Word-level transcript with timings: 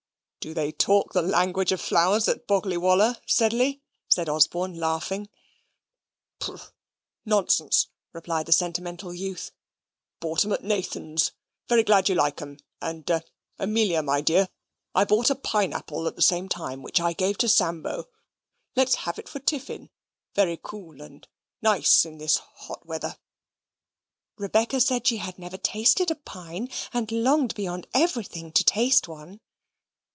"Do 0.43 0.55
they 0.55 0.71
talk 0.71 1.13
the 1.13 1.21
language 1.21 1.71
of 1.71 1.79
flowers 1.79 2.27
at 2.27 2.47
Boggley 2.47 2.75
Wollah, 2.75 3.21
Sedley?" 3.27 3.83
asked 4.17 4.27
Osborne, 4.27 4.73
laughing. 4.73 5.29
"Pooh, 6.39 6.57
nonsense!" 7.23 7.89
replied 8.11 8.47
the 8.47 8.51
sentimental 8.51 9.13
youth. 9.13 9.51
"Bought 10.19 10.43
'em 10.43 10.51
at 10.51 10.63
Nathan's; 10.63 11.33
very 11.69 11.83
glad 11.83 12.09
you 12.09 12.15
like 12.15 12.41
'em; 12.41 12.57
and 12.81 13.07
eh, 13.11 13.19
Amelia, 13.59 14.01
my 14.01 14.19
dear, 14.19 14.49
I 14.95 15.05
bought 15.05 15.29
a 15.29 15.35
pine 15.35 15.73
apple 15.73 16.07
at 16.07 16.15
the 16.15 16.23
same 16.23 16.49
time, 16.49 16.81
which 16.81 16.99
I 16.99 17.13
gave 17.13 17.37
to 17.37 17.47
Sambo. 17.47 18.05
Let's 18.75 18.95
have 19.05 19.19
it 19.19 19.29
for 19.29 19.37
tiffin; 19.37 19.91
very 20.33 20.59
cool 20.63 21.01
and 21.03 21.27
nice 21.61 22.01
this 22.01 22.37
hot 22.37 22.83
weather." 22.83 23.19
Rebecca 24.39 24.81
said 24.81 25.05
she 25.05 25.17
had 25.17 25.37
never 25.37 25.57
tasted 25.57 26.09
a 26.09 26.15
pine, 26.15 26.67
and 26.91 27.11
longed 27.11 27.53
beyond 27.53 27.85
everything 27.93 28.51
to 28.53 28.63
taste 28.63 29.07
one. 29.07 29.39